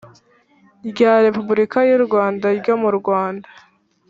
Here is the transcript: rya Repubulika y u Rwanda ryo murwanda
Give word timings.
rya 0.89 1.11
Repubulika 1.25 1.77
y 1.89 1.91
u 1.97 2.01
Rwanda 2.05 2.45
ryo 2.59 2.73
murwanda 2.81 3.47